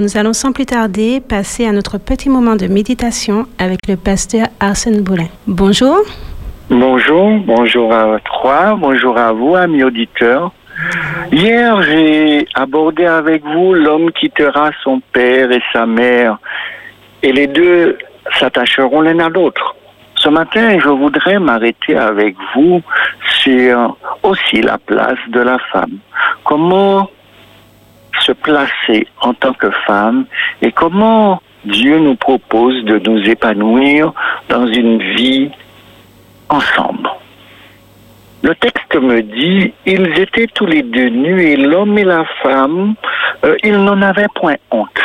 Nous 0.00 0.16
allons 0.16 0.32
sans 0.32 0.52
plus 0.52 0.64
tarder 0.64 1.20
passer 1.20 1.66
à 1.66 1.72
notre 1.72 1.98
petit 1.98 2.28
moment 2.28 2.54
de 2.54 2.68
méditation 2.68 3.46
avec 3.58 3.88
le 3.88 3.96
pasteur 3.96 4.46
Arsène 4.60 5.02
Boulin. 5.02 5.26
Bonjour. 5.48 5.96
Bonjour, 6.70 7.40
bonjour 7.44 7.92
à 7.92 8.20
trois, 8.24 8.76
bonjour 8.76 9.18
à 9.18 9.32
vous, 9.32 9.56
amis 9.56 9.82
auditeurs. 9.82 10.52
Hier, 11.32 11.82
j'ai 11.82 12.46
abordé 12.54 13.06
avec 13.06 13.42
vous 13.42 13.74
l'homme 13.74 14.12
quittera 14.12 14.70
son 14.84 15.02
père 15.12 15.50
et 15.50 15.62
sa 15.72 15.84
mère, 15.84 16.38
et 17.24 17.32
les 17.32 17.48
deux 17.48 17.98
s'attacheront 18.38 19.00
l'un 19.00 19.18
à 19.18 19.28
l'autre. 19.28 19.74
Ce 20.14 20.28
matin, 20.28 20.78
je 20.78 20.90
voudrais 20.90 21.40
m'arrêter 21.40 21.96
avec 21.96 22.36
vous 22.54 22.82
sur 23.40 23.96
aussi 24.22 24.62
la 24.62 24.78
place 24.78 25.18
de 25.30 25.40
la 25.40 25.58
femme. 25.72 25.98
Comment 26.44 27.10
se 28.20 28.32
placer 28.32 29.06
en 29.20 29.34
tant 29.34 29.52
que 29.52 29.70
femme 29.86 30.26
et 30.62 30.72
comment 30.72 31.40
Dieu 31.64 31.98
nous 31.98 32.14
propose 32.14 32.84
de 32.84 32.98
nous 32.98 33.28
épanouir 33.28 34.12
dans 34.48 34.66
une 34.66 35.02
vie 35.16 35.50
ensemble. 36.48 37.10
Le 38.42 38.54
texte 38.54 38.94
me 38.94 39.20
dit, 39.20 39.72
ils 39.84 40.18
étaient 40.20 40.46
tous 40.46 40.66
les 40.66 40.82
deux 40.82 41.08
nus 41.08 41.42
et 41.42 41.56
l'homme 41.56 41.98
et 41.98 42.04
la 42.04 42.24
femme, 42.42 42.94
euh, 43.44 43.56
ils 43.64 43.76
n'en 43.76 44.00
avaient 44.00 44.28
point 44.34 44.54
honte. 44.70 45.00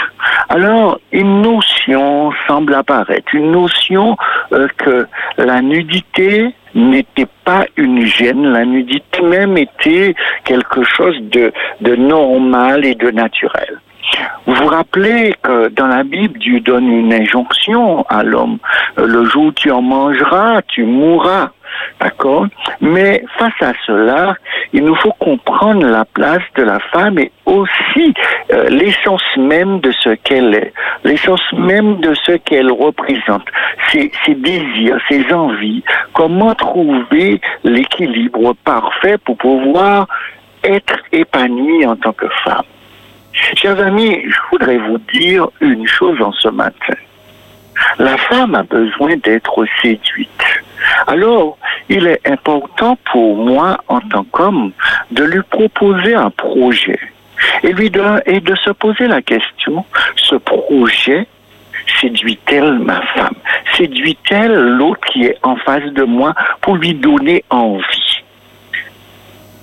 Alors, 0.49 0.99
une 1.11 1.41
notion 1.41 2.31
semble 2.47 2.73
apparaître, 2.73 3.33
une 3.33 3.51
notion 3.51 4.17
euh, 4.51 4.67
que 4.77 5.07
la 5.37 5.61
nudité 5.61 6.53
n'était 6.75 7.27
pas 7.45 7.65
une 7.77 8.05
gêne, 8.05 8.51
la 8.51 8.65
nudité 8.65 9.21
même 9.21 9.57
était 9.57 10.15
quelque 10.43 10.83
chose 10.83 11.15
de, 11.21 11.51
de 11.81 11.95
normal 11.95 12.85
et 12.85 12.95
de 12.95 13.11
naturel. 13.11 13.79
Vous 14.45 14.55
vous 14.55 14.67
rappelez 14.67 15.33
que 15.41 15.69
dans 15.69 15.87
la 15.87 16.03
Bible, 16.03 16.37
Dieu 16.39 16.59
donne 16.59 16.91
une 16.91 17.13
injonction 17.13 18.05
à 18.09 18.23
l'homme. 18.23 18.57
Euh, 18.97 19.07
le 19.07 19.25
jour 19.25 19.45
où 19.45 19.51
tu 19.51 19.71
en 19.71 19.81
mangeras, 19.81 20.61
tu 20.67 20.83
mourras. 20.83 21.49
D'accord 21.99 22.47
Mais 22.81 23.23
face 23.37 23.61
à 23.61 23.73
cela, 23.85 24.35
il 24.73 24.83
nous 24.83 24.95
faut 24.95 25.13
comprendre 25.19 25.85
la 25.85 26.05
place 26.05 26.43
de 26.55 26.63
la 26.63 26.79
femme 26.91 27.19
et 27.19 27.31
aussi 27.45 28.13
euh, 28.51 28.69
l'essence 28.69 29.23
même 29.37 29.79
de 29.79 29.91
ce 29.91 30.09
qu'elle 30.09 30.53
est, 30.53 30.73
l'essence 31.03 31.41
même 31.53 32.01
de 32.01 32.13
ce 32.13 32.33
qu'elle 32.33 32.71
représente, 32.71 33.45
ses, 33.89 34.11
ses 34.25 34.35
désirs, 34.35 34.99
ses 35.09 35.31
envies, 35.33 35.83
comment 36.13 36.55
trouver 36.55 37.39
l'équilibre 37.63 38.53
parfait 38.65 39.17
pour 39.19 39.37
pouvoir 39.37 40.07
être 40.63 40.97
épanouie 41.11 41.85
en 41.85 41.95
tant 41.95 42.13
que 42.13 42.27
femme. 42.43 42.63
Chers 43.55 43.79
amis, 43.79 44.21
je 44.25 44.37
voudrais 44.51 44.77
vous 44.77 44.99
dire 45.13 45.47
une 45.59 45.87
chose 45.87 46.21
en 46.21 46.31
ce 46.33 46.49
matin. 46.49 46.93
La 47.97 48.17
femme 48.17 48.55
a 48.55 48.63
besoin 48.63 49.15
d'être 49.17 49.65
séduite. 49.81 50.29
Alors, 51.07 51.57
il 51.89 52.07
est 52.07 52.27
important 52.27 52.97
pour 53.11 53.35
moi, 53.35 53.77
en 53.87 53.99
tant 53.99 54.23
qu'homme, 54.23 54.71
de 55.11 55.23
lui 55.23 55.41
proposer 55.49 56.15
un 56.15 56.29
projet 56.29 56.99
et, 57.63 57.73
lui 57.73 57.89
de, 57.89 58.01
et 58.25 58.39
de 58.39 58.55
se 58.55 58.71
poser 58.71 59.07
la 59.07 59.21
question, 59.21 59.85
ce 60.15 60.35
projet 60.35 61.27
séduit-elle 61.99 62.79
ma 62.79 63.01
femme? 63.13 63.35
Séduit-elle 63.75 64.53
l'autre 64.53 65.05
qui 65.07 65.25
est 65.25 65.37
en 65.43 65.55
face 65.57 65.91
de 65.91 66.03
moi 66.03 66.33
pour 66.61 66.75
lui 66.75 66.93
donner 66.93 67.43
envie? 67.49 68.23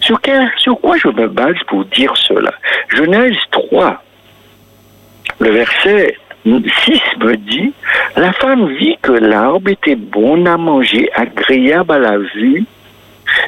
Sur, 0.00 0.20
quel, 0.20 0.50
sur 0.56 0.80
quoi 0.80 0.96
je 0.96 1.08
me 1.08 1.28
base 1.28 1.56
pour 1.66 1.84
dire 1.86 2.12
cela? 2.16 2.52
Genèse 2.88 3.36
3, 3.50 4.02
le 5.38 5.50
verset 5.50 6.16
6 6.44 7.00
me 7.20 7.36
dit, 7.36 7.72
la 8.16 8.32
femme 8.32 8.68
vit 8.76 8.96
que 9.02 9.12
l'arbre 9.12 9.70
était 9.70 9.96
bon 9.96 10.46
à 10.46 10.56
manger, 10.56 11.10
agréable 11.14 11.92
à 11.92 11.98
la 11.98 12.18
vue 12.18 12.64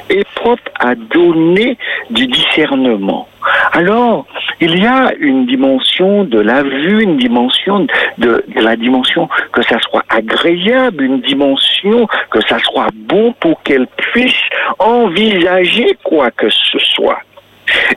et 0.09 0.23
propre 0.35 0.63
à 0.79 0.95
donner 0.95 1.77
du 2.09 2.27
discernement. 2.27 3.27
Alors, 3.73 4.25
il 4.61 4.81
y 4.81 4.85
a 4.85 5.11
une 5.19 5.45
dimension 5.45 6.23
de 6.23 6.39
la 6.39 6.63
vue, 6.63 7.03
une 7.03 7.17
dimension 7.17 7.79
de, 8.17 8.43
de, 8.47 8.61
la 8.61 8.75
dimension 8.75 9.27
que 9.51 9.61
ça 9.63 9.79
soit 9.79 10.03
agréable, 10.09 11.03
une 11.03 11.19
dimension 11.21 12.07
que 12.31 12.39
ça 12.47 12.59
soit 12.59 12.87
bon 12.93 13.33
pour 13.39 13.61
qu'elle 13.63 13.87
puisse 13.87 14.39
envisager 14.79 15.97
quoi 16.03 16.31
que 16.31 16.49
ce 16.49 16.79
soit. 16.79 17.19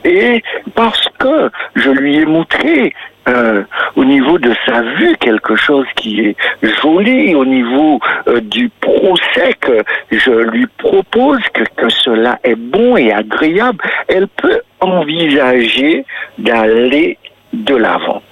Et 0.04 0.42
parce 0.74 1.08
que 1.18 1.50
je 1.74 1.90
lui 1.90 2.16
ai 2.16 2.26
montré 2.26 2.92
euh, 3.28 3.64
au 3.96 4.04
niveau 4.04 4.38
de 4.38 4.52
sa 4.64 4.82
vue 4.82 5.16
quelque 5.18 5.56
chose 5.56 5.86
qui 5.96 6.20
est 6.20 6.36
joli, 6.80 7.34
au 7.34 7.44
niveau 7.44 7.98
euh, 8.28 8.40
du 8.40 8.70
procès 8.80 9.54
que 9.60 9.82
je 10.12 10.30
lui 10.30 10.66
propose, 10.78 11.40
que 11.76 11.88
cela 11.88 12.38
est 12.44 12.54
bon 12.54 12.96
et 12.96 13.12
agréable, 13.12 13.82
elle 14.08 14.28
peut 14.28 14.60
envisager 14.80 16.04
d'aller 16.38 17.18
de 17.52 17.74
l'avant 17.74 18.22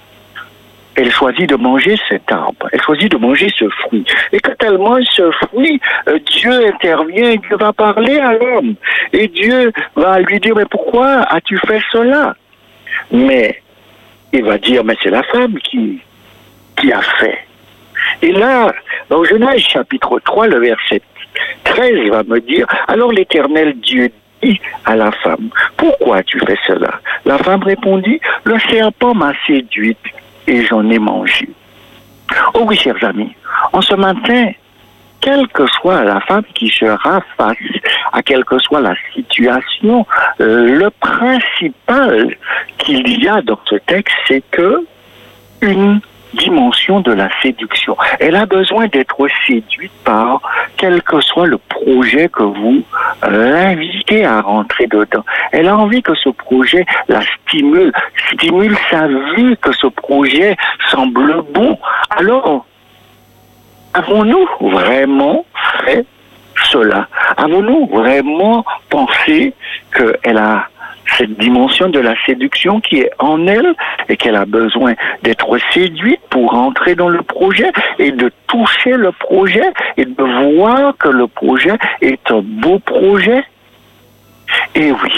elle 0.95 1.11
choisit 1.11 1.49
de 1.49 1.55
manger 1.55 1.97
cet 2.09 2.31
arbre, 2.31 2.69
elle 2.71 2.81
choisit 2.81 3.11
de 3.11 3.17
manger 3.17 3.49
ce 3.55 3.67
fruit. 3.69 4.05
Et 4.31 4.39
quand 4.39 4.55
elle 4.63 4.77
mange 4.77 5.05
ce 5.11 5.29
fruit, 5.31 5.79
euh, 6.07 6.17
Dieu 6.19 6.67
intervient, 6.67 7.35
Dieu 7.35 7.57
va 7.57 7.73
parler 7.73 8.17
à 8.17 8.33
l'homme. 8.33 8.75
Et 9.11 9.27
Dieu 9.27 9.71
va 9.95 10.19
lui 10.19 10.39
dire, 10.39 10.55
mais 10.55 10.65
pourquoi 10.65 11.23
as-tu 11.29 11.57
fait 11.67 11.81
cela? 11.91 12.35
Mais 13.11 13.61
il 14.31 14.43
va 14.43 14.57
dire, 14.57 14.83
mais 14.83 14.95
c'est 15.03 15.09
la 15.09 15.23
femme 15.23 15.55
qui, 15.59 16.01
a 16.91 17.01
fait. 17.01 17.39
Et 18.21 18.31
là, 18.31 18.71
dans 19.09 19.23
Genèse 19.23 19.61
chapitre 19.61 20.19
3, 20.23 20.47
le 20.47 20.59
verset 20.59 21.01
13 21.63 22.09
va 22.09 22.23
me 22.23 22.39
dire, 22.39 22.67
alors 22.87 23.11
l'Éternel 23.11 23.73
Dieu 23.79 24.11
dit 24.43 24.61
à 24.85 24.95
la 24.95 25.11
femme, 25.11 25.49
pourquoi 25.77 26.21
tu 26.21 26.39
fais 26.41 26.57
cela? 26.67 26.99
La 27.25 27.39
femme 27.39 27.63
répondit, 27.63 28.19
le 28.43 28.59
serpent 28.59 29.15
m'a 29.15 29.33
séduite 29.47 29.97
et 30.47 30.65
j'en 30.65 30.89
ai 30.89 30.99
mangé. 30.99 31.49
Oh 32.53 32.63
oui, 32.65 32.75
chers 32.75 33.03
amis, 33.03 33.35
en 33.73 33.81
ce 33.81 33.95
matin, 33.95 34.51
quelle 35.21 35.47
que 35.49 35.65
soit 35.67 36.03
la 36.03 36.19
femme 36.21 36.43
qui 36.53 36.69
sera 36.69 37.21
face 37.37 37.57
à 38.13 38.21
quelle 38.21 38.45
que 38.45 38.59
soit 38.59 38.81
la 38.81 38.95
situation, 39.13 40.05
euh, 40.39 40.79
le 40.79 40.89
principal 40.89 42.35
qu'il 42.77 43.23
y 43.23 43.27
a 43.27 43.41
dans 43.41 43.59
ce 43.65 43.75
texte, 43.75 44.15
c'est 44.27 44.43
que 44.51 44.85
une 45.61 45.99
dimension 46.35 46.99
de 47.01 47.11
la 47.11 47.29
séduction. 47.41 47.97
Elle 48.19 48.35
a 48.35 48.45
besoin 48.45 48.87
d'être 48.87 49.27
séduite 49.47 49.91
par 50.03 50.41
quel 50.77 51.01
que 51.01 51.19
soit 51.21 51.47
le 51.47 51.57
projet 51.57 52.29
que 52.29 52.43
vous 52.43 52.83
euh, 53.23 53.51
l'invitez 53.51 54.25
à 54.25 54.41
rentrer 54.41 54.87
dedans. 54.87 55.23
Elle 55.51 55.67
a 55.67 55.77
envie 55.77 56.01
que 56.01 56.15
ce 56.15 56.29
projet 56.29 56.85
la 57.07 57.21
stimule, 57.21 57.91
stimule 58.33 58.75
sa 58.89 59.07
vue, 59.07 59.55
que 59.57 59.71
ce 59.73 59.87
projet 59.87 60.55
semble 60.91 61.43
bon. 61.53 61.77
Alors, 62.09 62.65
avons-nous 63.93 64.47
vraiment 64.61 65.45
fait 65.85 66.05
cela? 66.71 67.07
Avons-nous 67.37 67.87
vraiment 67.87 68.65
pensé 68.89 69.53
qu'elle 69.95 70.37
a 70.37 70.67
cette 71.17 71.37
dimension 71.37 71.89
de 71.89 71.99
la 71.99 72.15
séduction 72.25 72.79
qui 72.79 72.99
est 72.99 73.11
en 73.19 73.47
elle 73.47 73.73
et 74.09 74.17
qu'elle 74.17 74.35
a 74.35 74.45
besoin 74.45 74.93
d'être 75.23 75.57
séduite 75.73 76.21
pour 76.29 76.53
entrer 76.53 76.95
dans 76.95 77.09
le 77.09 77.21
projet 77.21 77.71
et 77.99 78.11
de 78.11 78.31
toucher 78.47 78.93
le 78.93 79.11
projet 79.11 79.73
et 79.97 80.05
de 80.05 80.55
voir 80.55 80.95
que 80.97 81.09
le 81.09 81.27
projet 81.27 81.77
est 82.01 82.31
un 82.31 82.41
beau 82.41 82.79
projet. 82.79 83.43
Et 84.75 84.91
oui, 84.91 85.13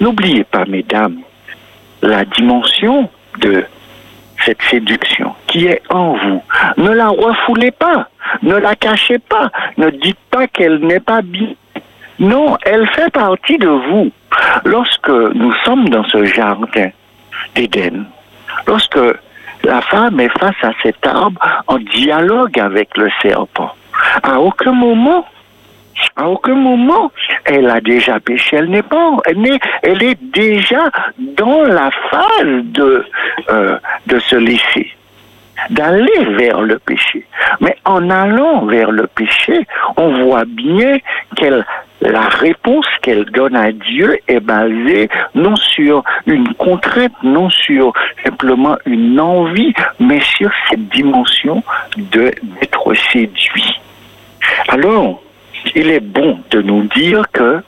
n'oubliez 0.00 0.44
pas, 0.44 0.64
mesdames, 0.66 1.18
la 2.02 2.24
dimension 2.24 3.08
de 3.40 3.64
cette 4.44 4.62
séduction 4.62 5.34
qui 5.46 5.66
est 5.66 5.82
en 5.90 6.14
vous. 6.14 6.42
Ne 6.76 6.90
la 6.90 7.08
refoulez 7.08 7.70
pas, 7.70 8.08
ne 8.42 8.56
la 8.56 8.74
cachez 8.74 9.18
pas, 9.18 9.50
ne 9.76 9.90
dites 9.90 10.18
pas 10.30 10.46
qu'elle 10.48 10.78
n'est 10.78 11.00
pas 11.00 11.22
bien. 11.22 11.54
Non, 12.18 12.56
elle 12.62 12.86
fait 12.88 13.10
partie 13.10 13.58
de 13.58 13.68
vous. 13.68 14.10
Lorsque 14.64 15.08
nous 15.08 15.52
sommes 15.64 15.88
dans 15.88 16.04
ce 16.04 16.24
jardin 16.24 16.90
d'Éden, 17.54 18.04
lorsque 18.66 18.98
la 19.64 19.80
femme 19.82 20.20
est 20.20 20.38
face 20.38 20.56
à 20.62 20.72
cet 20.82 21.06
arbre 21.06 21.40
en 21.66 21.78
dialogue 21.78 22.58
avec 22.58 22.96
le 22.96 23.08
serpent, 23.20 23.74
à 24.22 24.40
aucun 24.40 24.72
moment 24.72 25.26
à 26.16 26.28
aucun 26.28 26.54
moment, 26.54 27.12
elle 27.44 27.68
a 27.70 27.80
déjà 27.80 28.18
péché. 28.20 28.56
Elle 28.56 28.70
n'est 28.70 28.82
pas, 28.82 29.16
elle 29.24 29.46
est, 29.46 29.60
elle 29.82 30.02
est 30.02 30.20
déjà 30.32 30.90
dans 31.18 31.62
la 31.62 31.90
phase 32.10 32.64
de, 32.64 33.04
euh, 33.50 33.78
de 34.06 34.18
se 34.18 34.36
d'aller 35.70 36.24
vers 36.36 36.60
le 36.60 36.78
péché. 36.78 37.26
Mais 37.60 37.76
en 37.84 38.10
allant 38.10 38.66
vers 38.66 38.90
le 38.90 39.06
péché, 39.06 39.66
on 39.96 40.24
voit 40.24 40.44
bien 40.44 40.98
qu'elle 41.36 41.64
la 42.02 42.28
réponse 42.28 42.86
qu'elle 43.00 43.24
donne 43.26 43.54
à 43.54 43.70
Dieu 43.70 44.18
est 44.26 44.40
basée 44.40 45.08
non 45.34 45.54
sur 45.54 46.02
une 46.26 46.52
contrainte, 46.54 47.12
non 47.22 47.48
sur 47.48 47.92
simplement 48.24 48.76
une 48.86 49.20
envie, 49.20 49.72
mais 50.00 50.20
sur 50.20 50.50
cette 50.68 50.88
dimension 50.88 51.62
de 51.96 52.32
d'être 52.42 52.94
séduit. 53.12 53.80
Alors, 54.68 55.22
il 55.74 55.90
est 55.90 56.00
bon 56.00 56.40
de 56.50 56.60
nous 56.60 56.82
dire 56.94 57.24
que, 57.32 57.62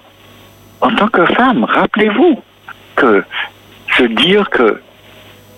en 0.81 0.90
tant 0.94 1.08
que 1.08 1.25
femme, 1.26 1.64
rappelez-vous 1.64 2.40
que 2.97 3.23
se 3.97 4.02
dire 4.02 4.50
que 4.50 4.81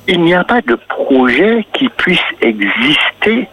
il 0.09 0.23
n'y 0.23 0.35
a 0.35 0.45
pas 0.45 0.61
de 0.61 0.75
projet 0.75 1.65
qui 1.73 1.89
puisse 1.89 2.21
exister 2.41 3.49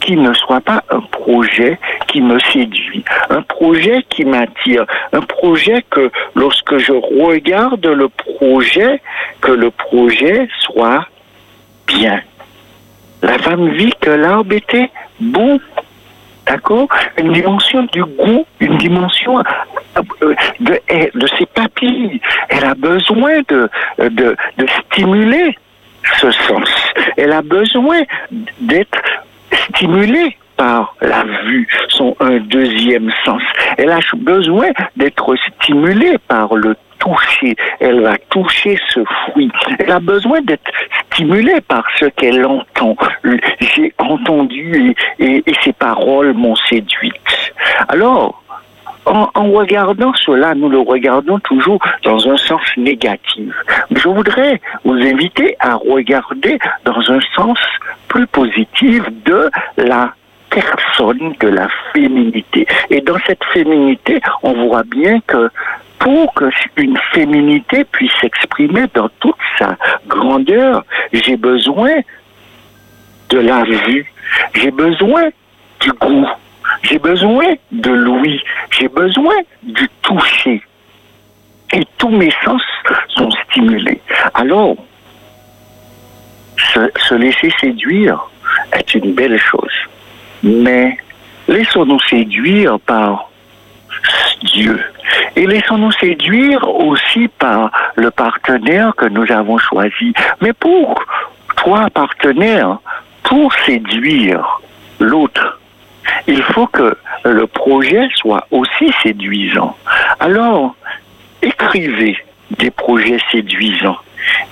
qui 0.00 0.16
ne 0.16 0.32
soit 0.32 0.60
pas 0.60 0.84
un 0.90 1.00
projet 1.00 1.78
qui 2.06 2.20
me 2.20 2.38
séduit, 2.38 3.04
un 3.30 3.42
projet 3.42 4.04
qui 4.08 4.24
m'attire, 4.24 4.86
un 5.12 5.20
projet 5.20 5.84
que 5.90 6.10
lorsque 6.34 6.78
je 6.78 6.92
regarde 6.92 7.84
le 7.84 8.08
projet, 8.08 9.00
que 9.40 9.50
le 9.50 9.70
projet 9.70 10.48
soit 10.60 11.06
bien. 11.86 12.20
La 13.22 13.38
femme 13.38 13.68
vit 13.70 13.92
que 14.00 14.10
l'arbre 14.10 14.54
était 14.54 14.90
bon. 15.20 15.60
D'accord? 16.46 16.88
Une 17.18 17.32
dimension 17.32 17.82
du 17.92 18.02
goût, 18.04 18.46
une 18.60 18.78
dimension 18.78 19.40
euh, 19.40 20.34
de, 20.60 21.26
ses 21.38 21.44
papilles. 21.46 22.20
Elle 22.48 22.64
a 22.64 22.74
besoin 22.74 23.42
de 23.48 23.68
stimuler 24.86 25.54
ce 26.16 26.30
sens. 26.30 26.68
Elle 27.16 27.32
a 27.32 27.42
besoin 27.42 28.02
d'être 28.60 29.02
stimulée 29.70 30.36
par 30.56 30.94
la 31.00 31.24
vue, 31.44 31.68
son 31.88 32.16
un 32.20 32.38
deuxième 32.38 33.10
sens. 33.24 33.42
Elle 33.78 33.90
a 33.90 34.00
besoin 34.16 34.68
d'être 34.96 35.36
stimulée 35.36 36.18
par 36.26 36.54
le 36.54 36.74
toucher. 36.98 37.54
Elle 37.80 38.02
va 38.02 38.18
toucher 38.28 38.78
ce 38.88 39.00
fruit. 39.04 39.50
Elle 39.78 39.92
a 39.92 40.00
besoin 40.00 40.40
d'être 40.42 40.70
stimulée 41.12 41.60
par 41.60 41.84
ce 41.98 42.06
qu'elle 42.06 42.44
entend. 42.44 42.96
J'ai 43.60 43.92
entendu 43.98 44.94
et, 45.20 45.42
et, 45.46 45.54
ces 45.62 45.72
paroles 45.72 46.34
m'ont 46.34 46.56
séduite. 46.56 47.52
Alors, 47.88 48.42
en, 49.08 49.50
regardant 49.52 50.12
cela, 50.14 50.54
nous 50.54 50.68
le 50.68 50.80
regardons 50.80 51.38
toujours 51.40 51.80
dans 52.04 52.28
un 52.28 52.36
sens 52.36 52.62
négatif. 52.76 53.52
Je 53.90 54.08
voudrais 54.08 54.60
vous 54.84 54.94
inviter 54.94 55.56
à 55.60 55.74
regarder 55.74 56.58
dans 56.84 57.00
un 57.10 57.20
sens 57.34 57.58
plus 58.08 58.26
positif 58.26 59.02
de 59.24 59.50
la 59.76 60.14
personne, 60.50 61.34
de 61.40 61.48
la 61.48 61.68
féminité. 61.92 62.66
Et 62.90 63.00
dans 63.00 63.18
cette 63.26 63.44
féminité, 63.52 64.20
on 64.42 64.52
voit 64.68 64.84
bien 64.84 65.20
que 65.26 65.50
pour 65.98 66.32
qu'une 66.34 66.98
féminité 67.12 67.84
puisse 67.84 68.12
s'exprimer 68.20 68.84
dans 68.94 69.08
toute 69.20 69.34
sa 69.58 69.76
grandeur, 70.06 70.84
j'ai 71.12 71.36
besoin 71.36 71.90
de 73.30 73.38
la 73.38 73.64
vue, 73.64 74.10
j'ai 74.54 74.70
besoin 74.70 75.28
du 75.80 75.92
goût, 75.92 76.26
j'ai 76.82 76.98
besoin 76.98 77.54
de 77.72 77.90
l'ouïe, 77.90 78.42
j'ai 78.70 78.88
besoin 78.88 79.34
du 79.62 79.88
toucher. 80.02 80.62
Et 81.72 81.84
tous 81.98 82.10
mes 82.10 82.32
sens 82.44 82.62
sont 83.08 83.30
stimulés. 83.30 84.00
Alors, 84.34 84.76
se, 86.56 86.90
se 87.08 87.14
laisser 87.14 87.52
séduire 87.60 88.20
est 88.72 88.94
une 88.94 89.12
belle 89.12 89.38
chose. 89.38 89.72
Mais 90.42 90.96
laissons-nous 91.46 92.00
séduire 92.00 92.78
par 92.80 93.30
Dieu. 94.42 94.80
Et 95.36 95.46
laissons-nous 95.46 95.92
séduire 95.92 96.66
aussi 96.68 97.28
par 97.38 97.70
le 97.96 98.10
partenaire 98.10 98.94
que 98.96 99.06
nous 99.06 99.30
avons 99.30 99.58
choisi. 99.58 100.12
Mais 100.40 100.52
pour 100.52 101.02
toi, 101.56 101.88
partenaire, 101.90 102.78
pour 103.22 103.52
séduire 103.66 104.60
l'autre, 105.00 105.57
il 106.26 106.42
faut 106.42 106.66
que 106.66 106.96
le 107.24 107.46
projet 107.46 108.08
soit 108.14 108.46
aussi 108.50 108.92
séduisant. 109.02 109.76
Alors, 110.20 110.74
écrivez 111.42 112.16
des 112.50 112.70
projets 112.70 113.18
séduisants. 113.30 113.98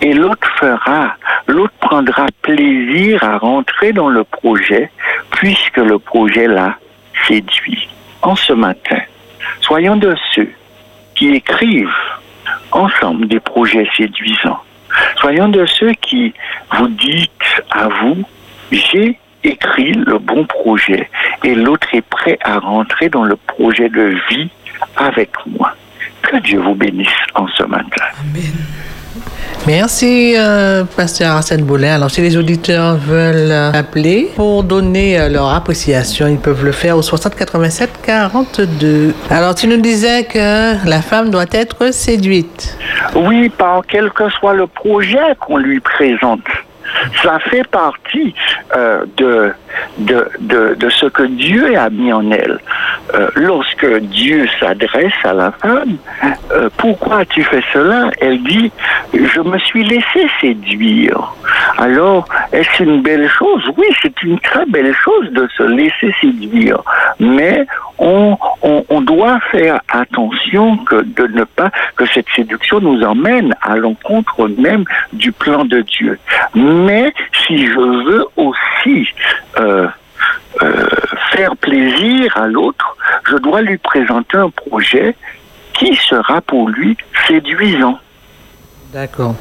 Et 0.01 0.13
l'autre 0.13 0.49
fera, 0.59 1.17
l'autre 1.47 1.75
prendra 1.81 2.27
plaisir 2.43 3.23
à 3.23 3.39
rentrer 3.39 3.93
dans 3.93 4.09
le 4.09 4.25
projet 4.25 4.91
puisque 5.33 5.79
le 5.79 5.99
projet 5.99 6.47
l'a 6.47 6.77
séduit. 7.27 7.89
En 8.23 8.37
ce 8.37 8.53
matin, 8.53 9.01
soyons 9.61 9.97
de 9.97 10.15
ceux 10.35 10.51
qui 11.15 11.29
écrivent 11.29 11.89
ensemble 12.73 13.29
des 13.29 13.41
projets 13.41 13.89
séduisants. 13.97 14.61
Soyons 15.21 15.49
de 15.49 15.67
ceux 15.67 15.93
qui 15.95 16.33
vous 16.73 16.89
dites 16.89 17.31
à 17.71 17.89
vous, 17.89 18.25
j'ai 18.71 19.19
écrit 19.47 19.93
le 19.93 20.19
bon 20.19 20.45
projet 20.45 21.09
et 21.45 21.55
l'autre 21.55 21.89
est 21.93 22.03
prêt 22.03 22.39
à 22.45 22.59
rentrer 22.59 23.09
dans 23.09 23.25
le 23.25 23.37
projet 23.37 23.89
de 23.89 24.15
vie 24.29 24.51
avec 24.97 25.31
moi. 25.47 25.73
Que 26.23 26.39
Dieu 26.39 26.61
vous 26.61 26.75
bénisse 26.75 27.09
en 27.35 27.47
ce 27.49 27.63
matin. 27.65 28.05
Amen. 28.21 28.53
Merci, 29.67 30.35
euh, 30.37 30.85
Pasteur 30.97 31.33
Arsène 31.33 31.65
Boulin. 31.65 31.97
Alors, 31.97 32.09
si 32.09 32.21
les 32.21 32.37
auditeurs 32.37 32.95
veulent 32.95 33.51
euh, 33.51 33.73
appeler 33.73 34.31
pour 34.37 34.63
donner 34.63 35.19
euh, 35.19 35.29
leur 35.29 35.53
appréciation, 35.53 36.29
ils 36.29 36.39
peuvent 36.39 36.65
le 36.65 36.71
faire 36.71 36.97
au 36.97 37.03
60 37.03 37.35
87 37.35 37.91
42. 38.05 39.13
Alors, 39.29 39.57
tu 39.57 39.67
nous 39.67 39.79
disais 39.79 40.23
que 40.25 40.89
la 40.89 41.03
femme 41.03 41.31
doit 41.31 41.47
être 41.51 41.93
séduite. 41.93 42.79
Oui, 43.17 43.49
par 43.49 43.83
quel 43.89 44.11
que 44.11 44.29
soit 44.31 44.55
le 44.55 44.69
projet 44.69 45.35
qu'on 45.41 45.57
lui 45.57 45.81
présente. 45.81 46.47
Ça 47.23 47.39
fait 47.39 47.67
partie 47.69 48.35
euh, 48.77 49.05
de, 49.17 49.53
de, 49.99 50.75
de, 50.75 50.89
ce 50.89 51.07
que 51.07 51.23
Dieu 51.25 51.77
a 51.79 51.91
mis 51.91 52.13
en 52.13 52.31
elle. 52.31 52.59
Euh, 53.15 53.29
lorsque 53.35 53.87
Dieu 54.01 54.47
s'adresse 54.59 55.13
à 55.25 55.33
la 55.33 55.53
femme, 55.53 55.97
euh, 56.53 56.69
pourquoi 56.77 57.25
tu 57.25 57.43
fais 57.45 57.63
cela? 57.73 58.11
Elle 58.21 58.43
dit, 58.43 58.71
je 59.13 59.41
me 59.41 59.59
suis 59.59 59.85
laissé 59.85 60.29
séduire. 60.41 61.35
Alors, 61.79 62.27
est-ce 62.53 62.83
une 62.83 63.03
belle 63.03 63.29
chose? 63.29 63.63
Oui, 63.77 63.87
c'est 64.03 64.23
une 64.23 64.39
très 64.41 64.65
belle 64.67 64.95
chose 64.95 65.31
de 65.31 65.47
se 65.57 65.63
laisser 65.63 66.13
séduire. 66.21 66.81
Mais 67.21 67.67
on, 67.99 68.37
on, 68.63 69.01
doit 69.01 69.39
faire 69.51 69.81
attention 69.89 70.79
que 70.79 71.03
de 71.03 71.27
ne 71.27 71.45
pas 71.45 71.71
que 71.97 72.07
cette 72.07 72.27
séduction 72.35 72.81
nous 72.81 73.03
emmène 73.03 73.55
à 73.63 73.77
l'encontre 73.77 74.49
même 74.59 74.85
du 75.13 75.33
plan 75.33 75.65
de 75.65 75.81
Dieu. 75.83 76.19
Mais 76.55 77.13
si 77.47 77.67
je 77.67 77.79
veux 77.79 78.27
aussi 78.37 79.09
euh, 79.59 79.87
euh, 80.63 80.87
faire 81.31 81.57
plaisir 81.57 82.37
à 82.37 82.47
l'autre, 82.47 82.97
je 83.29 83.37
dois 83.37 83.63
lui 83.63 83.79
présenter 83.79 84.39
un 84.39 84.51
projet 84.51 85.15
qui 85.75 85.95
sera 85.95 86.41
pour 86.41 86.69
lui 86.69 86.97
séduisant. 87.27 87.99
D'accord. 88.93 89.35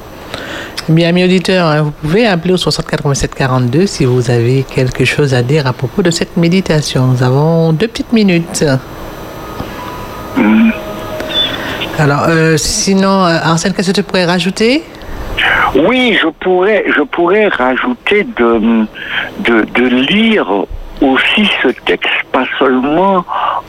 Bien, 0.88 1.08
amis 1.08 1.24
auditeurs, 1.24 1.66
hein, 1.66 1.82
vous 1.82 1.90
pouvez 1.90 2.26
appeler 2.26 2.54
au 2.54 2.56
60 2.56 2.86
87 2.86 3.34
42 3.34 3.86
si 3.86 4.04
vous 4.04 4.30
avez 4.30 4.62
quelque 4.62 5.04
chose 5.04 5.34
à 5.34 5.42
dire 5.42 5.66
à 5.66 5.72
propos 5.72 6.00
de 6.02 6.10
cette 6.12 6.36
méditation. 6.36 7.06
Nous 7.06 7.22
avons 7.24 7.72
deux 7.72 7.88
petites 7.88 8.12
minutes. 8.12 8.64
Mm. 10.36 10.70
Alors, 11.98 12.26
euh, 12.28 12.56
sinon, 12.56 13.22
Arsène, 13.24 13.72
qu'est-ce 13.72 13.88
que 13.90 13.96
tu 13.96 14.02
pourrais 14.04 14.26
rajouter? 14.26 14.84
Oui, 15.74 16.16
je 16.22 16.28
pourrais, 16.28 16.84
je 16.96 17.02
pourrais 17.02 17.48
rajouter 17.48 18.24
de, 18.38 18.86
de, 19.40 19.66
de 19.74 19.86
lire 20.12 20.46
aussi 21.00 21.48
ce 21.62 21.68
texte, 21.84 22.08
pas 22.30 22.44
seulement 22.58 23.24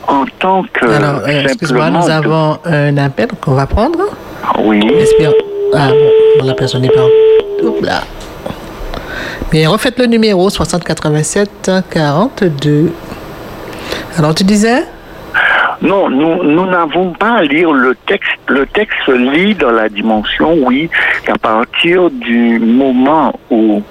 en 0.06 0.24
tant 0.38 0.62
que. 0.72 0.86
Alors, 0.86 1.22
euh, 1.26 1.42
excuse-moi, 1.42 1.90
nous 1.90 2.06
de- 2.06 2.10
avons 2.10 2.58
un 2.64 2.96
appel 2.98 3.28
qu'on 3.40 3.52
va 3.54 3.66
prendre. 3.66 3.98
Oui. 4.58 4.80
Espère- 5.00 5.32
Ah 5.74 5.90
bon, 5.90 6.44
la 6.46 6.54
personne 6.54 6.82
n'est 6.82 6.88
pas. 6.88 7.06
Oups 7.62 7.82
là. 7.82 8.02
Mais 9.52 9.66
refaites 9.66 9.98
le 9.98 10.06
numéro 10.06 10.48
60 10.50 10.84
87 10.84 11.70
42. 11.90 12.92
Alors, 14.16 14.34
tu 14.34 14.44
disais? 14.44 14.84
Non, 15.80 16.08
nous 16.10 16.42
nous 16.42 16.66
n'avons 16.66 17.12
pas 17.12 17.34
à 17.38 17.42
lire 17.42 17.72
le 17.72 17.94
texte. 18.06 18.28
Le 18.48 18.66
texte 18.66 18.96
se 19.06 19.12
lit 19.12 19.54
dans 19.54 19.70
la 19.70 19.88
dimension, 19.88 20.54
oui, 20.64 20.90
qu'à 21.24 21.36
partir 21.36 22.10
du 22.10 22.58
moment 22.58 23.38
où 23.50 23.82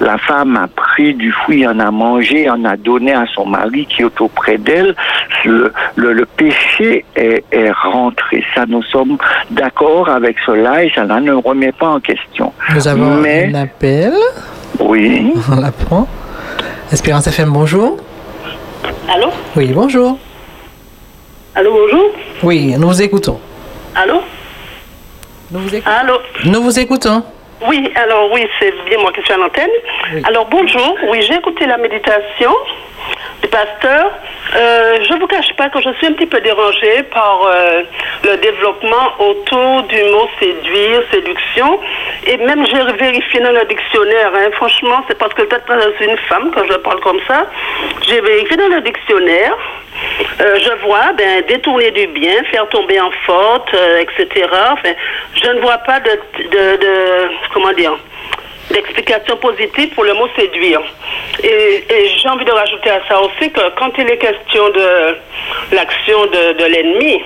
la 0.00 0.16
femme 0.18 0.56
a 0.56 0.68
pris 0.68 1.12
du 1.14 1.30
fruit, 1.32 1.66
en 1.66 1.78
a 1.80 1.90
mangé, 1.90 2.48
en 2.48 2.64
a 2.64 2.76
donné 2.76 3.12
à 3.12 3.26
son 3.34 3.44
mari 3.46 3.86
qui 3.86 4.02
est 4.02 4.20
auprès 4.20 4.56
d'elle, 4.56 4.94
le, 5.44 5.72
le, 5.96 6.12
le 6.14 6.24
péché 6.26 7.04
est, 7.14 7.44
est 7.52 7.70
rentré. 7.72 8.42
Ça, 8.54 8.64
nous 8.66 8.82
sommes 8.84 9.18
d'accord 9.50 10.08
avec 10.08 10.36
cela 10.46 10.82
et 10.84 10.90
ça 10.94 11.04
ne 11.04 11.32
remet 11.32 11.72
pas 11.72 11.88
en 11.88 12.00
question. 12.00 12.52
Nous 12.74 12.88
avons 12.88 13.16
Mais- 13.16 13.50
un 13.52 13.54
appel. 13.62 14.14
Oui. 14.80 15.32
On 15.52 15.60
la 15.60 15.72
prend. 15.72 16.08
Espérance 16.90 17.26
FM, 17.26 17.50
bonjour. 17.50 17.96
Allô? 19.12 19.28
Oui, 19.56 19.72
bonjour. 19.74 20.18
Allô, 21.54 21.72
bonjour 21.72 22.10
Oui, 22.42 22.74
nous 22.78 22.88
vous 22.88 23.02
écoutons. 23.02 23.40
Allô 23.94 24.20
Nous 25.50 25.60
vous 25.60 25.74
écoutons. 25.74 25.90
Allô 25.96 26.14
Nous 26.44 26.62
vous 26.62 26.78
écoutons. 26.78 27.22
Oui, 27.68 27.90
alors 27.94 28.30
oui, 28.32 28.46
c'est 28.58 28.72
bien 28.88 28.98
moi 28.98 29.12
qui 29.12 29.22
suis 29.22 29.32
à 29.32 29.36
l'antenne. 29.36 29.70
Alors 30.24 30.46
bonjour, 30.46 30.96
oui, 31.08 31.22
j'ai 31.22 31.34
écouté 31.34 31.66
la 31.66 31.76
méditation 31.78 32.50
pasteur. 33.48 34.10
Euh, 34.56 34.98
je 35.02 35.12
ne 35.14 35.20
vous 35.20 35.26
cache 35.26 35.52
pas 35.56 35.68
que 35.68 35.80
je 35.80 35.90
suis 35.94 36.06
un 36.06 36.12
petit 36.12 36.26
peu 36.26 36.40
dérangée 36.40 37.02
par 37.04 37.46
euh, 37.46 37.82
le 38.24 38.36
développement 38.36 39.14
autour 39.18 39.82
du 39.84 40.02
mot 40.04 40.28
séduire, 40.38 41.02
séduction. 41.12 41.80
Et 42.26 42.36
même 42.38 42.64
j'ai 42.66 42.82
vérifié 42.96 43.40
dans 43.40 43.52
le 43.52 43.64
dictionnaire, 43.66 44.32
hein, 44.34 44.50
franchement, 44.52 45.04
c'est 45.08 45.18
parce 45.18 45.34
que 45.34 45.42
peut-être 45.42 45.64
que 45.66 45.94
c'est 45.98 46.06
une 46.06 46.16
femme 46.28 46.50
que 46.50 46.66
je 46.66 46.74
parle 46.78 47.00
comme 47.00 47.20
ça. 47.26 47.46
J'ai 48.06 48.20
vérifié 48.20 48.56
dans 48.56 48.68
le 48.68 48.80
dictionnaire. 48.80 49.56
Euh, 50.40 50.58
je 50.58 50.86
vois 50.86 51.12
ben, 51.16 51.42
détourner 51.46 51.90
du 51.92 52.06
bien, 52.08 52.42
faire 52.50 52.68
tomber 52.68 53.00
en 53.00 53.10
faute, 53.24 53.74
etc. 54.00 54.46
Enfin, 54.72 54.92
je 55.42 55.50
ne 55.50 55.60
vois 55.60 55.78
pas 55.78 56.00
de, 56.00 56.10
de, 56.42 56.76
de 56.76 57.28
comment 57.52 57.72
dire, 57.72 57.96
d'explication 58.70 59.36
positive 59.36 59.90
pour 59.94 60.04
le 60.04 60.14
mot 60.14 60.28
séduire. 60.36 60.80
Et, 61.42 61.84
j'ai 62.16 62.28
envie 62.28 62.44
de 62.44 62.50
rajouter 62.50 62.90
à 62.90 63.00
ça 63.08 63.20
aussi 63.20 63.50
que 63.50 63.60
quand 63.78 63.90
il 63.98 64.08
est 64.10 64.18
question 64.18 64.68
de 64.70 65.16
l'action 65.72 66.26
de, 66.26 66.64
l'ennemi, 66.64 67.22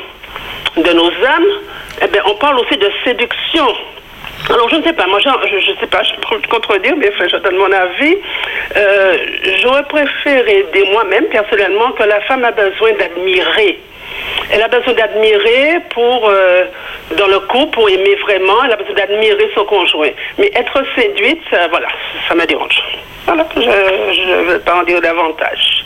de 0.76 0.92
nos 0.92 1.08
âmes, 1.08 1.52
eh 2.02 2.06
ben, 2.08 2.22
on 2.26 2.34
parle 2.34 2.58
aussi 2.60 2.76
de 2.76 2.90
séduction. 3.04 3.66
Alors, 4.50 4.68
je 4.70 4.76
ne 4.76 4.82
sais 4.82 4.92
pas, 4.92 5.06
moi, 5.06 5.18
je 5.20 5.28
ne 5.28 5.76
sais 5.76 5.86
pas, 5.86 6.02
je 6.02 6.14
peux 6.14 6.36
me 6.36 6.46
contredire, 6.48 6.94
mais 6.96 7.10
enfin, 7.12 7.26
je 7.28 7.36
donne 7.36 7.56
mon 7.56 7.72
avis. 7.72 8.16
Euh, 8.76 9.18
J'aurais 9.60 9.82
préféré 9.84 10.66
dire 10.72 10.86
moi-même, 10.92 11.24
personnellement, 11.26 11.92
que 11.92 12.04
la 12.04 12.20
femme 12.22 12.44
a 12.44 12.52
besoin 12.52 12.92
d'admirer. 12.92 13.78
Elle 14.50 14.62
a 14.62 14.68
besoin 14.68 14.94
d'admirer 14.94 15.80
pour, 15.92 16.28
euh, 16.28 16.64
dans 17.16 17.26
le 17.26 17.40
couple, 17.40 17.70
pour 17.72 17.88
aimer 17.88 18.14
vraiment, 18.22 18.64
elle 18.64 18.72
a 18.72 18.76
besoin 18.76 18.94
d'admirer 18.94 19.50
son 19.54 19.64
conjoint. 19.64 20.10
Mais 20.38 20.50
être 20.54 20.82
séduite, 20.96 21.40
ça, 21.50 21.68
voilà, 21.68 21.88
ça 22.28 22.34
me 22.34 22.46
dérange. 22.46 22.80
Voilà, 23.26 23.46
je 23.54 23.60
ne 23.60 24.52
veux 24.52 24.58
pas 24.60 24.80
en 24.80 24.82
dire 24.84 25.00
davantage. 25.00 25.84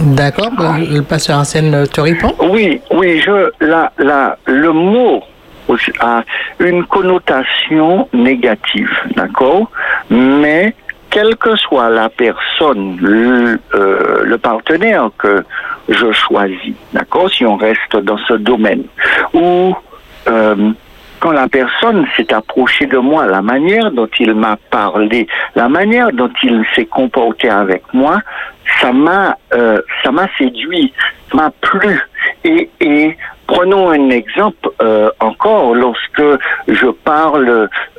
D'accord, 0.00 0.50
le 0.78 1.00
pasteur 1.02 1.38
Arsène 1.38 1.86
te 1.86 2.00
répond 2.00 2.34
Oui, 2.40 2.80
oui, 2.90 3.20
je, 3.24 3.50
la, 3.60 3.92
la, 3.98 4.36
le 4.46 4.72
mot 4.72 5.22
a 6.00 6.22
une 6.58 6.84
connotation 6.84 8.08
négative, 8.12 8.90
d'accord? 9.16 9.70
Mais 10.10 10.74
quelle 11.10 11.36
que 11.36 11.54
soit 11.56 11.88
la 11.90 12.08
personne, 12.08 12.98
le, 13.00 13.58
euh, 13.74 14.24
le 14.24 14.38
partenaire 14.38 15.10
que 15.16 15.44
je 15.88 16.12
choisis, 16.12 16.74
d'accord 16.92 17.30
Si 17.30 17.44
on 17.44 17.56
reste 17.56 17.96
dans 17.96 18.18
ce 18.28 18.34
domaine, 18.34 18.84
ou 19.32 19.74
euh, 20.28 20.72
quand 21.20 21.32
la 21.32 21.48
personne 21.48 22.06
s'est 22.16 22.32
approchée 22.34 22.86
de 22.86 22.98
moi, 22.98 23.26
la 23.26 23.40
manière 23.40 23.90
dont 23.90 24.08
il 24.18 24.34
m'a 24.34 24.58
parlé, 24.70 25.26
la 25.54 25.68
manière 25.68 26.12
dont 26.12 26.30
il 26.42 26.64
s'est 26.74 26.84
comporté 26.84 27.48
avec 27.48 27.82
moi, 27.94 28.18
ça 28.80 28.92
m'a, 28.92 29.36
euh, 29.54 29.80
ça 30.02 30.10
m'a 30.10 30.28
séduit, 30.36 30.92
m'a 31.32 31.50
plu. 31.62 31.98
Et, 32.44 32.68
et 32.80 33.16
prenons 33.46 33.90
un 33.90 34.10
exemple 34.10 34.68
euh, 34.82 35.10
encore 35.20 35.74
lorsque 35.74 36.22
je 36.68 36.86
parle 37.04 37.48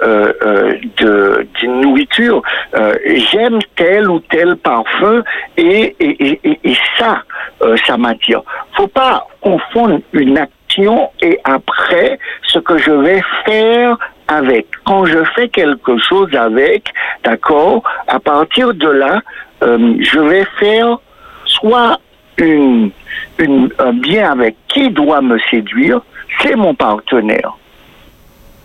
euh, 0.04 0.34
euh, 0.44 0.74
de 0.98 1.48
d'une 1.60 1.82
nourriture, 1.82 2.42
euh, 2.76 2.96
j'aime 3.32 3.60
tel 3.76 4.10
ou 4.10 4.20
tel 4.20 4.56
parfum 4.58 5.24
et 5.58 5.96
et, 6.00 6.40
et, 6.44 6.60
et 6.64 6.78
ça, 6.98 7.24
euh, 7.62 7.76
ça 7.86 7.98
m'attire. 7.98 8.42
Faut 8.76 8.88
pas 8.88 9.28
confondre 9.42 10.00
une 10.14 10.38
action 10.38 11.10
et 11.22 11.40
après 11.44 12.20
ce 12.44 12.60
que 12.60 12.78
je 12.78 12.92
vais 12.92 13.22
faire 13.46 13.98
avec. 14.28 14.68
Quand 14.86 15.06
je 15.06 15.24
fais 15.36 15.50
quelque 15.50 15.98
chose 15.98 16.34
avec, 16.36 16.92
d'accord, 17.24 17.84
à 18.08 18.20
partir 18.20 18.74
de 18.74 18.90
là, 18.90 19.22
euh, 19.64 19.96
je 20.00 20.20
vais 20.20 20.46
faire 20.60 20.98
soit 21.46 22.00
une, 22.38 22.92
une, 23.38 23.70
un 23.80 23.94
bien 23.94 24.32
avec 24.32 24.56
qui 24.68 24.90
doit 24.90 25.22
me 25.22 25.38
séduire, 25.50 26.02
c'est 26.42 26.56
mon 26.56 26.74
partenaire. 26.74 27.56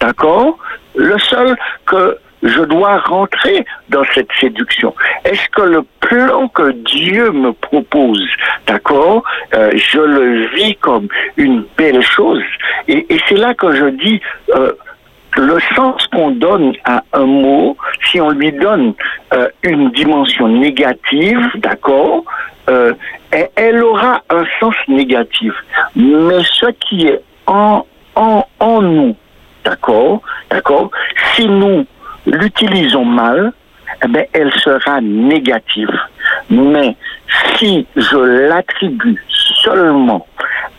D'accord? 0.01 0.59
Le 0.97 1.19
seul 1.19 1.57
que 1.87 2.19
je 2.43 2.63
dois 2.63 2.99
rentrer 2.99 3.65
dans 3.89 4.05
cette 4.15 4.31
séduction. 4.41 4.95
Est-ce 5.25 5.49
que 5.51 5.63
le 5.63 5.85
plan 6.01 6.49
que 6.49 6.73
Dieu 6.73 7.31
me 7.31 7.53
propose, 7.53 8.27
d'accord, 8.67 9.23
euh, 9.55 9.71
je 9.75 10.01
le 10.01 10.47
vis 10.55 10.77
comme 10.77 11.09
une 11.37 11.65
belle 11.77 12.03
chose 12.03 12.43
Et, 12.89 13.07
c'est 13.29 13.37
là 13.37 13.55
que 13.55 13.75
je 13.75 13.87
dis, 13.87 14.21
euh, 14.55 14.73
le 15.37 15.59
sens 15.77 16.07
qu'on 16.09 16.33
donne 16.33 16.75
à 16.85 17.05
un 17.13 17.27
mot, 17.27 17.77
si 18.11 18.21
on 18.21 18.31
lui 18.31 18.53
donne 18.53 18.95
euh, 19.33 19.49
une 19.63 19.91
dimension 19.93 20.49
négative, 20.49 21.41
d'accord, 21.57 22.25
elle, 23.33 23.49
elle 23.57 23.83
aura 23.83 24.23
un 24.31 24.45
sens 24.61 24.77
négatif. 24.87 25.53
Mais 25.97 26.41
ce 26.45 26.67
qui 26.71 27.09
est 27.09 27.21
en, 27.49 27.85
en, 28.15 28.45
en 28.61 28.83
nous, 28.83 29.17
d'accord, 29.65 30.21
d'accord, 30.51 30.91
si 31.35 31.49
nous 31.49 31.85
l'utilisons 32.27 33.05
mal, 33.05 33.53
eh 34.05 34.09
bien, 34.09 34.25
elle 34.33 34.53
sera 34.55 35.01
négative. 35.01 35.91
Mais 36.49 36.97
si 37.57 37.87
je 37.97 38.17
l'attribue 38.49 39.23
seulement 39.63 40.27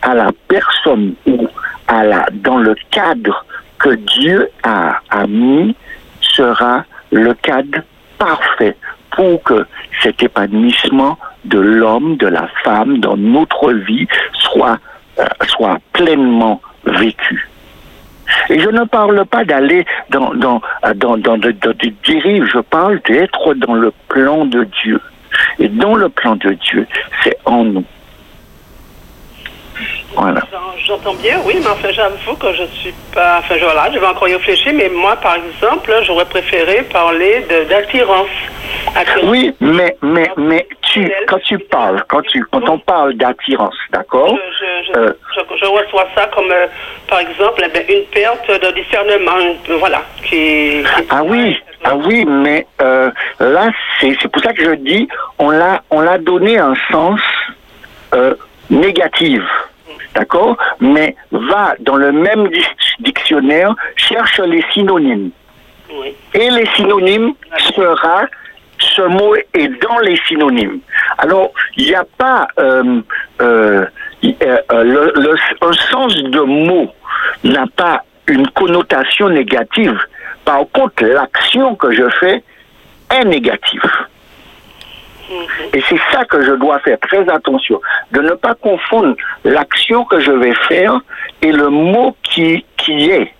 à 0.02 0.14
la 0.14 0.30
personne 0.48 1.14
ou 1.26 1.48
à 1.88 2.04
la, 2.04 2.26
dans 2.32 2.58
le 2.58 2.74
cadre 2.90 3.44
que 3.78 3.94
Dieu 3.94 4.48
a, 4.62 4.98
a 5.10 5.26
mis, 5.26 5.74
sera 6.20 6.84
le 7.10 7.34
cadre 7.34 7.80
parfait 8.18 8.76
pour 9.10 9.42
que 9.42 9.66
cet 10.02 10.22
épanouissement 10.22 11.18
de 11.44 11.58
l'homme, 11.58 12.16
de 12.16 12.26
la 12.26 12.48
femme 12.64 12.98
dans 12.98 13.16
notre 13.16 13.72
vie 13.72 14.06
soit, 14.32 14.78
euh, 15.18 15.24
soit 15.48 15.78
pleinement 15.92 16.60
vécu. 16.84 17.48
Et 18.48 18.60
je 18.60 18.61
ne 18.72 18.84
parle 18.84 19.24
pas 19.26 19.44
d'aller 19.44 19.84
dans, 20.10 20.32
dans, 20.34 20.60
dans, 20.94 21.16
dans, 21.16 21.38
de- 21.38 21.52
dans 21.52 21.72
des 21.72 21.94
dérives, 22.06 22.46
je 22.52 22.58
parle 22.58 23.00
d'être 23.08 23.54
dans 23.54 23.74
le 23.74 23.92
plan 24.08 24.44
de 24.44 24.64
Dieu. 24.82 25.00
Et 25.58 25.68
dans 25.68 25.94
le 25.94 26.08
plan 26.08 26.36
de 26.36 26.50
Dieu, 26.52 26.86
c'est 27.22 27.36
en 27.44 27.64
nous. 27.64 27.84
Voilà. 30.14 30.42
J'en- 30.52 30.58
J'entends 30.84 31.14
bien, 31.14 31.38
oui, 31.46 31.54
mais 31.60 31.68
enfin, 31.68 31.88
j'avoue 31.92 32.34
que 32.36 32.52
je 32.54 32.64
suis 32.80 32.92
pas. 33.14 33.38
Enfin, 33.38 33.54
voilà, 33.62 33.88
je 33.92 33.98
vais 33.98 34.06
encore 34.06 34.28
y 34.28 34.34
réfléchir, 34.34 34.72
mais 34.74 34.88
moi, 34.90 35.16
par 35.16 35.36
exemple, 35.36 35.90
j'aurais 36.02 36.24
préféré 36.26 36.82
parler 36.92 37.46
d'attirance. 37.70 38.26
Attirance. 38.96 39.30
Oui, 39.30 39.54
mais, 39.60 39.96
mais, 40.02 40.30
mais 40.36 40.66
tu, 40.92 41.10
quand 41.28 41.38
tu 41.42 41.58
parles, 41.58 42.02
quand, 42.08 42.22
tu, 42.22 42.44
quand 42.52 42.68
on 42.68 42.78
parle 42.78 43.14
d'attirance, 43.14 43.74
d'accord? 43.90 44.36
Je, 44.36 44.42
je, 44.60 44.92
je, 44.92 44.98
Euh. 44.98 45.12
je- 45.34 45.56
je 45.60 45.66
reçois 45.66 46.06
ça 46.14 46.26
comme, 46.34 46.50
euh, 46.50 46.66
par 47.08 47.20
exemple, 47.20 47.62
eh 47.64 47.68
ben, 47.74 47.82
une 47.88 48.04
perte 48.06 48.48
de 48.64 48.70
discernement, 48.80 49.38
euh, 49.70 49.76
voilà. 49.78 50.02
Qui, 50.24 50.82
qui- 50.82 51.06
Ah 51.10 51.22
oui, 51.24 51.58
ah 51.84 51.96
oui, 51.96 52.24
mais 52.26 52.66
euh, 52.80 53.10
là, 53.40 53.70
c'est 54.00 54.14
c'est 54.20 54.28
pour 54.30 54.42
ça 54.42 54.52
que 54.52 54.64
je 54.64 54.74
dis, 54.76 55.08
on 55.38 55.50
l'a 55.50 55.82
on 55.90 56.00
l'a 56.00 56.18
donné 56.18 56.58
un 56.58 56.74
sens 56.90 57.20
négatif, 58.70 59.42
d'accord? 60.14 60.56
Mais 60.80 61.16
va 61.30 61.74
dans 61.80 61.96
le 61.96 62.12
même 62.12 62.48
di- 62.48 62.66
dictionnaire, 63.00 63.74
cherche 63.96 64.38
les 64.40 64.62
synonymes. 64.72 65.30
Oui. 66.00 66.14
Et 66.34 66.50
les 66.50 66.66
synonymes 66.74 67.34
sera, 67.74 68.22
ce 68.96 69.02
mot 69.02 69.34
est 69.54 69.68
dans 69.82 69.98
les 70.00 70.16
synonymes. 70.26 70.80
Alors, 71.18 71.50
il 71.76 71.86
n'y 71.86 71.94
a 71.94 72.04
pas 72.18 72.46
euh, 72.58 73.00
euh, 73.40 73.86
euh, 74.24 74.58
le, 74.84 75.12
le- 75.16 75.36
un 75.68 75.72
sens 75.72 76.14
de 76.16 76.40
mot 76.40 76.90
n'a 77.44 77.66
pas 77.76 78.04
une 78.26 78.46
connotation 78.50 79.28
négative. 79.28 79.98
Par 80.44 80.60
contre, 80.72 81.04
l'action 81.04 81.74
que 81.76 81.92
je 81.92 82.08
fais 82.20 82.42
est 83.10 83.24
négative. 83.24 83.82
Et 85.72 85.82
c'est 85.88 86.00
ça 86.12 86.24
que 86.24 86.42
je 86.44 86.52
dois 86.52 86.78
faire 86.80 86.98
très 87.00 87.26
attention, 87.30 87.80
de 88.10 88.20
ne 88.20 88.32
pas 88.32 88.54
confondre 88.54 89.14
l'action 89.44 90.04
que 90.04 90.20
je 90.20 90.30
vais 90.32 90.54
faire 90.68 91.00
et 91.40 91.52
le 91.52 91.68
mot 91.70 92.14
qui, 92.22 92.64
qui 92.76 93.08
est. 93.10 93.32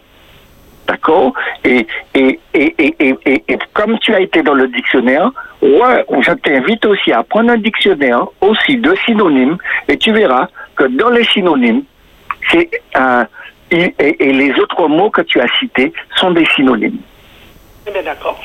D'accord 0.86 1.32
et, 1.64 1.86
et, 2.14 2.40
et, 2.54 2.74
et, 2.78 3.14
et, 3.26 3.58
comme 3.72 3.98
tu 4.00 4.14
as 4.14 4.20
été 4.20 4.42
dans 4.42 4.54
le 4.54 4.66
dictionnaire, 4.68 5.30
ouais, 5.62 6.04
je 6.20 6.32
t'invite 6.32 6.84
aussi 6.84 7.12
à 7.12 7.22
prendre 7.22 7.52
un 7.52 7.56
dictionnaire 7.56 8.26
aussi 8.40 8.76
de 8.76 8.94
synonymes 9.06 9.56
et 9.88 9.96
tu 9.96 10.12
verras 10.12 10.48
que 10.76 10.84
dans 10.84 11.10
les 11.10 11.24
synonymes, 11.24 11.84
c'est 12.50 12.68
euh, 12.96 13.24
et, 13.70 13.94
les 14.32 14.52
autres 14.60 14.86
mots 14.88 15.10
que 15.10 15.22
tu 15.22 15.40
as 15.40 15.48
cités 15.58 15.92
sont 16.16 16.32
des 16.32 16.44
synonymes. 16.54 16.98
Eh 17.86 18.02
d'accord. 18.02 18.40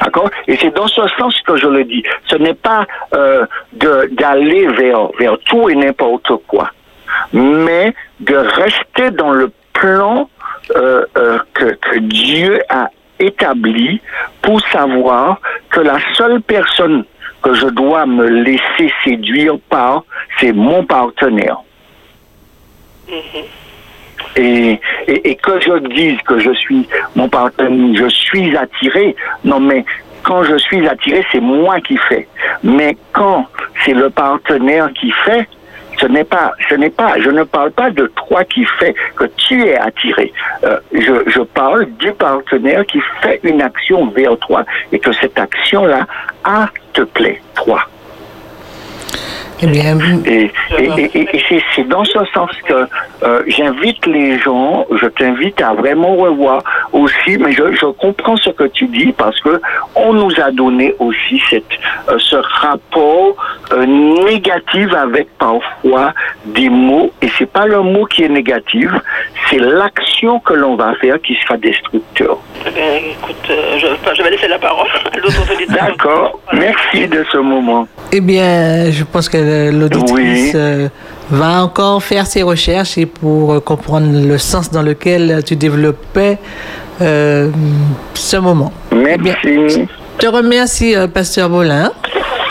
D'accord 0.00 0.30
Et 0.48 0.56
c'est 0.60 0.74
dans 0.74 0.88
ce 0.88 1.06
sens 1.18 1.40
que 1.42 1.56
je 1.56 1.66
le 1.66 1.84
dis. 1.84 2.02
Ce 2.26 2.36
n'est 2.36 2.54
pas 2.54 2.86
euh, 3.14 3.46
d'aller 3.72 4.66
vers, 4.66 5.08
vers 5.18 5.38
tout 5.46 5.70
et 5.70 5.74
n'importe 5.74 6.32
quoi. 6.46 6.70
mais 7.32 7.94
de 8.20 8.36
rester 8.36 9.10
dans 9.12 9.30
le 9.30 9.50
plan 9.72 10.28
euh, 10.76 11.04
euh, 11.16 11.38
que, 11.54 11.64
que 11.74 11.98
Dieu 11.98 12.60
a 12.68 12.90
établi 13.18 14.00
pour 14.42 14.60
savoir 14.80 15.40
que 15.70 15.80
la 15.80 15.98
seule 16.16 16.40
personne 16.42 17.04
que 17.42 17.54
je 17.54 17.66
dois 17.66 18.06
me 18.06 18.26
laisser 18.26 18.92
séduire 19.04 19.58
par, 19.68 20.04
c'est 20.38 20.52
mon 20.52 20.84
partenaire. 20.84 21.58
Et, 24.36 24.80
et, 25.08 25.30
et 25.30 25.34
que 25.36 25.58
je 25.60 25.78
dise 25.88 26.18
que 26.22 26.38
je 26.38 26.52
suis 26.52 26.86
mon 27.16 27.28
partenaire, 27.28 27.94
je 27.94 28.08
suis 28.08 28.56
attiré, 28.56 29.16
non 29.44 29.58
mais 29.58 29.84
quand 30.22 30.44
je 30.44 30.56
suis 30.58 30.86
attiré, 30.86 31.24
c'est 31.32 31.40
moi 31.40 31.80
qui 31.80 31.96
fais. 31.96 32.28
Mais 32.62 32.96
quand 33.12 33.46
c'est 33.84 33.94
le 33.94 34.10
partenaire 34.10 34.92
qui 34.92 35.10
fait, 35.10 35.48
ce 36.00 36.06
n'est 36.06 36.24
pas, 36.24 36.52
je 37.18 37.30
ne 37.30 37.44
parle 37.44 37.70
pas 37.72 37.90
de 37.90 38.06
toi 38.06 38.44
qui 38.44 38.64
fait 38.64 38.94
que 39.16 39.24
tu 39.36 39.62
es 39.66 39.76
attiré. 39.76 40.32
Euh, 40.64 40.78
je, 40.92 41.28
je 41.28 41.40
parle 41.40 41.86
du 41.98 42.12
partenaire 42.12 42.84
qui 42.86 43.00
fait 43.20 43.40
une 43.42 43.60
action 43.60 44.06
vers 44.08 44.36
toi 44.38 44.64
et 44.92 44.98
que 44.98 45.12
cette 45.12 45.38
action-là, 45.38 46.06
a 46.44 46.68
te 46.92 47.02
plaît, 47.02 47.40
toi. 47.54 47.82
Eh 49.62 49.66
bien, 49.66 49.98
Et, 50.24 50.50
et, 50.78 51.36
et- 51.36 51.62
c'est 51.74 51.86
dans 51.86 52.04
ce 52.04 52.18
sens 52.32 52.50
que 52.66 52.86
euh, 53.22 53.42
j'invite 53.46 54.06
les 54.06 54.38
gens, 54.38 54.86
je 54.90 55.06
t'invite 55.06 55.60
à 55.60 55.74
vraiment 55.74 56.16
revoir 56.16 56.62
aussi, 56.92 57.36
mais 57.38 57.52
je, 57.52 57.72
je 57.74 57.86
comprends 57.86 58.36
ce 58.38 58.48
que 58.50 58.64
tu 58.64 58.86
dis 58.86 59.12
parce 59.12 59.38
que 59.40 59.60
on 59.94 60.14
nous 60.14 60.32
a 60.40 60.50
donné 60.50 60.94
aussi 60.98 61.42
cette, 61.50 61.64
euh, 62.08 62.16
ce 62.18 62.36
rapport 62.36 63.36
euh, 63.72 63.84
négatif 64.24 64.94
avec 64.94 65.28
parfois 65.36 66.14
des 66.46 66.70
mots, 66.70 67.12
et 67.20 67.28
c'est 67.36 67.50
pas 67.50 67.66
le 67.66 67.82
mot 67.82 68.06
qui 68.06 68.22
est 68.22 68.28
négatif, 68.30 68.90
c'est 69.50 69.58
l'action 69.58 70.40
que 70.40 70.54
l'on 70.54 70.76
va 70.76 70.94
faire 70.94 71.20
qui 71.20 71.34
sera 71.42 71.58
destructeur. 71.58 72.38
Eh 72.66 72.70
bien, 72.70 72.84
écoute, 73.12 73.36
euh, 73.50 73.78
je, 73.78 74.22
vais 74.22 74.30
laisser 74.30 74.48
la 74.48 74.58
parole 74.58 74.86
à 75.12 75.16
l'autre 75.16 75.52
auditeur. 75.52 75.86
D'accord, 75.86 76.40
merci 76.52 77.08
de 77.08 77.24
ce 77.32 77.38
moment. 77.38 77.88
eh 78.12 78.20
bien, 78.20 78.90
je 78.90 79.02
pense 79.04 79.28
que 79.28 79.70
l'auditrice 79.70 80.52
Oui. 80.54 80.60
euh, 80.60 80.88
va 81.30 81.62
encore 81.62 82.02
faire 82.02 82.26
ses 82.26 82.42
recherches 82.42 82.98
et 82.98 83.06
pour 83.06 83.54
euh, 83.54 83.60
comprendre 83.60 84.08
le 84.12 84.36
sens 84.38 84.70
dans 84.70 84.82
lequel 84.82 85.42
tu 85.44 85.56
développais 85.56 86.38
euh, 87.00 87.48
ce 88.14 88.36
moment. 88.36 88.72
Eh 88.92 89.16
bien, 89.16 89.34
Merci, 89.42 89.86
je 90.18 90.18
te 90.18 90.26
remercie, 90.26 90.94
Pasteur 91.14 91.48
Bolin, 91.48 91.90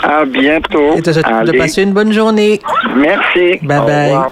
à 0.02 0.24
bientôt. 0.24 0.96
et 0.96 1.02
te 1.02 1.12
souhaite 1.12 1.26
de 1.44 1.52
passer 1.56 1.82
une 1.82 1.92
bonne 1.92 2.12
journée. 2.12 2.60
Merci. 2.96 3.58
Bye 3.62 3.78
Au 3.78 3.84
bye. 3.86 4.04
revoir. 4.06 4.30